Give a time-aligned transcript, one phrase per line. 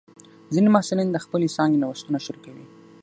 [0.53, 2.65] ځینې محصلین د خپلې څانګې نوښتونه شریکوي.